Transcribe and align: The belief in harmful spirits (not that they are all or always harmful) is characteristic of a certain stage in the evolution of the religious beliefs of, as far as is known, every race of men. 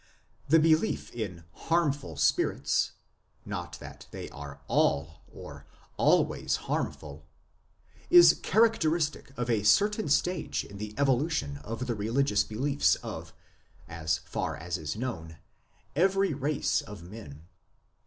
The 0.49 0.57
belief 0.57 1.11
in 1.11 1.43
harmful 1.53 2.15
spirits 2.17 2.93
(not 3.45 3.77
that 3.79 4.07
they 4.09 4.31
are 4.31 4.59
all 4.67 5.21
or 5.31 5.67
always 5.95 6.55
harmful) 6.65 7.27
is 8.09 8.39
characteristic 8.41 9.31
of 9.37 9.47
a 9.47 9.61
certain 9.61 10.09
stage 10.09 10.65
in 10.65 10.79
the 10.79 10.95
evolution 10.97 11.57
of 11.57 11.85
the 11.85 11.93
religious 11.93 12.43
beliefs 12.43 12.95
of, 13.03 13.31
as 13.87 14.17
far 14.17 14.57
as 14.57 14.79
is 14.79 14.95
known, 14.95 15.37
every 15.95 16.33
race 16.33 16.81
of 16.81 17.03
men. 17.03 17.45